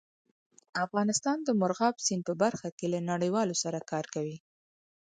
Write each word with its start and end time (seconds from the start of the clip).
افغانستان 0.85 1.37
د 1.43 1.49
مورغاب 1.59 1.95
سیند 2.05 2.23
په 2.29 2.33
برخه 2.43 2.67
کې 2.77 2.85
له 2.93 2.99
نړیوالو 3.11 3.55
سره 3.63 3.79
کار 3.91 4.05
کوي. 4.13 4.37